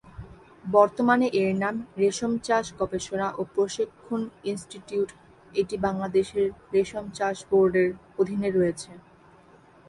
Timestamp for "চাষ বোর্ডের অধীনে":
7.17-8.49